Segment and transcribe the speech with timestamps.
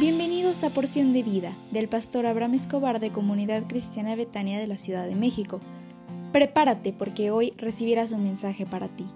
[0.00, 4.78] Bienvenidos a Porción de Vida del pastor Abraham Escobar de Comunidad Cristiana Betania de la
[4.78, 5.60] Ciudad de México.
[6.32, 9.06] Prepárate porque hoy recibirás un mensaje para ti.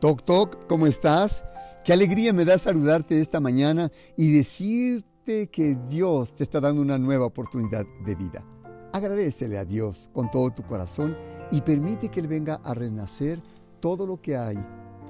[0.00, 1.44] Toc Toc, ¿cómo estás?
[1.84, 6.98] Qué alegría me da saludarte esta mañana y decirte que Dios te está dando una
[6.98, 8.44] nueva oportunidad de vida.
[8.92, 11.16] Agradecele a Dios con todo tu corazón
[11.52, 13.40] y permite que Él venga a renacer
[13.78, 14.56] todo lo que hay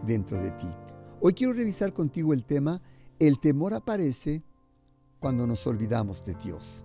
[0.06, 0.68] dentro de ti.
[1.26, 2.82] Hoy quiero revisar contigo el tema,
[3.18, 4.42] el temor aparece
[5.20, 6.82] cuando nos olvidamos de Dios.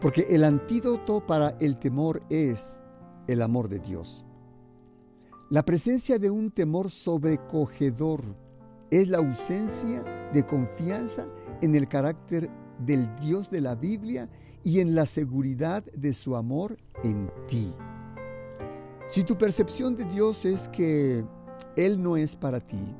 [0.00, 2.80] Porque el antídoto para el temor es
[3.28, 4.24] el amor de Dios.
[5.50, 8.22] La presencia de un temor sobrecogedor
[8.90, 10.02] es la ausencia
[10.32, 11.26] de confianza
[11.60, 14.30] en el carácter del Dios de la Biblia
[14.64, 17.74] y en la seguridad de su amor en ti.
[19.06, 21.26] Si tu percepción de Dios es que
[21.76, 22.96] Él no es para ti,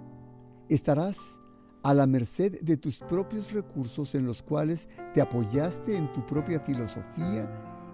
[0.75, 1.39] estarás
[1.83, 6.61] a la merced de tus propios recursos en los cuales te apoyaste en tu propia
[6.61, 7.51] filosofía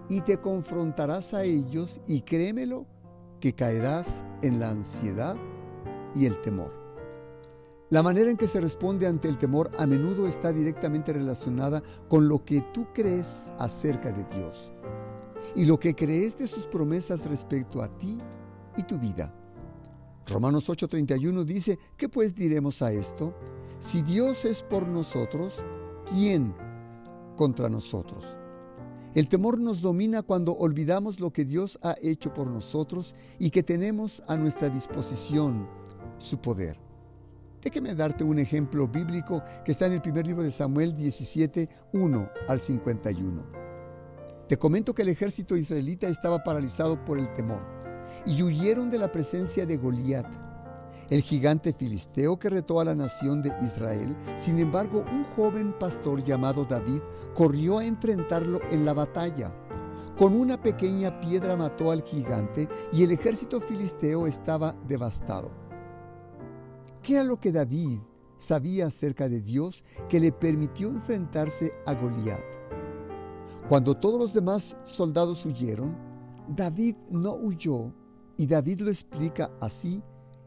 [0.09, 2.85] y te confrontarás a ellos y créemelo
[3.39, 5.35] que caerás en la ansiedad
[6.15, 6.73] y el temor.
[7.89, 12.27] La manera en que se responde ante el temor a menudo está directamente relacionada con
[12.27, 14.71] lo que tú crees acerca de Dios
[15.55, 18.19] y lo que crees de sus promesas respecto a ti
[18.77, 19.33] y tu vida.
[20.29, 23.33] Romanos 8:31 dice, ¿qué pues diremos a esto?
[23.79, 25.63] Si Dios es por nosotros,
[26.09, 26.53] ¿quién
[27.35, 28.35] contra nosotros?
[29.15, 33.63] El temor nos domina cuando olvidamos lo que Dios ha hecho por nosotros y que
[33.63, 35.67] tenemos a nuestra disposición
[36.19, 36.79] su poder.
[37.63, 42.29] Déjeme darte un ejemplo bíblico que está en el primer libro de Samuel 17, 1
[42.47, 43.43] al 51.
[44.47, 47.78] Te comento que el ejército israelita estaba paralizado por el temor
[48.25, 50.25] y huyeron de la presencia de Goliat,
[51.09, 54.15] el gigante filisteo que retó a la nación de Israel.
[54.37, 57.01] Sin embargo, un joven pastor llamado David
[57.33, 59.51] corrió a enfrentarlo en la batalla.
[60.17, 65.49] Con una pequeña piedra mató al gigante y el ejército filisteo estaba devastado.
[67.01, 67.99] ¿Qué era lo que David
[68.37, 72.43] sabía acerca de Dios que le permitió enfrentarse a Goliat?
[73.69, 75.95] Cuando todos los demás soldados huyeron,
[76.47, 77.93] David no huyó
[78.39, 80.01] y David lo explica así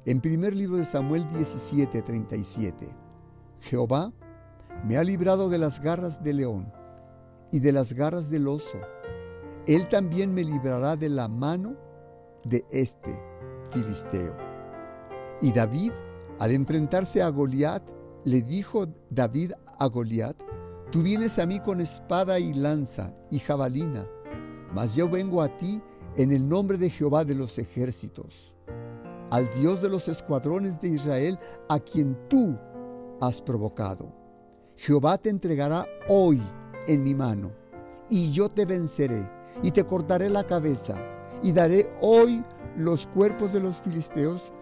[0.06, 2.88] en primer libro de Samuel 17:37.
[3.60, 4.10] Jehová
[4.86, 6.72] me ha librado de las garras del león
[7.50, 8.78] y de las garras del oso.
[9.66, 11.76] Él también me librará de la mano
[12.44, 13.14] de este
[13.70, 14.34] filisteo.
[15.42, 15.92] Y David,
[16.38, 17.82] al enfrentarse a Goliat,
[18.25, 20.36] le dijo David a Goliat,
[20.91, 24.06] tú vienes a mí con espada y lanza y jabalina,
[24.72, 25.82] mas yo vengo a ti
[26.16, 28.52] en el nombre de Jehová de los ejércitos,
[29.30, 32.56] al Dios de los escuadrones de Israel, a quien tú
[33.20, 34.12] has provocado.
[34.76, 36.42] Jehová te entregará hoy
[36.86, 37.52] en mi mano,
[38.10, 39.26] y yo te venceré,
[39.62, 40.96] y te cortaré la cabeza,
[41.42, 42.44] y daré hoy
[42.76, 44.52] los cuerpos de los filisteos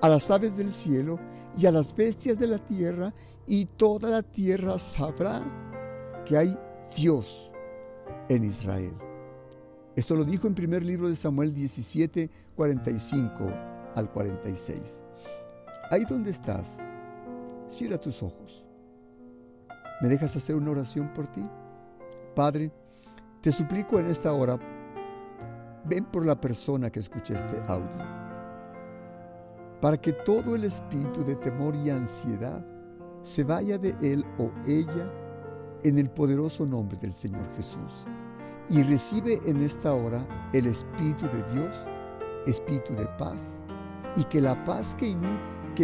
[0.00, 1.18] a las aves del cielo
[1.58, 3.12] y a las bestias de la tierra,
[3.46, 5.42] y toda la tierra sabrá
[6.24, 6.58] que hay
[6.96, 7.50] Dios
[8.28, 9.09] en Israel.
[9.96, 13.52] Esto lo dijo en primer libro de Samuel 17, 45
[13.96, 15.02] al 46.
[15.90, 16.78] Ahí donde estás,
[17.68, 18.64] cierra tus ojos.
[20.00, 21.44] ¿Me dejas hacer una oración por ti?
[22.36, 22.70] Padre,
[23.40, 24.58] te suplico en esta hora,
[25.84, 27.90] ven por la persona que escucha este audio,
[29.80, 32.64] para que todo el espíritu de temor y ansiedad
[33.22, 35.12] se vaya de él o ella
[35.82, 38.06] en el poderoso nombre del Señor Jesús
[38.68, 41.74] y recibe en esta hora el Espíritu de Dios,
[42.46, 43.58] Espíritu de paz,
[44.16, 45.06] y que la paz que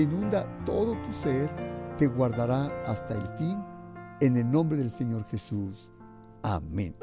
[0.03, 1.51] inunda, todo tu ser
[1.99, 3.59] te guardará hasta el fin,
[4.21, 5.91] en el nombre del Señor Jesús.
[6.43, 6.95] Amén.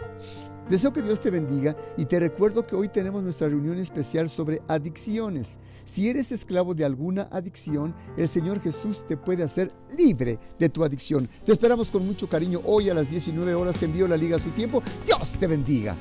[0.70, 4.62] Deseo que Dios te bendiga y te recuerdo que hoy tenemos nuestra reunión especial sobre
[4.68, 5.60] adicciones.
[5.84, 10.84] Si eres esclavo de alguna adicción, el Señor Jesús te puede hacer libre de tu
[10.84, 11.28] adicción.
[11.46, 13.78] Te esperamos con mucho cariño hoy a las 19 horas.
[13.78, 14.82] Te envío la liga a su tiempo.
[15.06, 15.96] Dios te bendiga.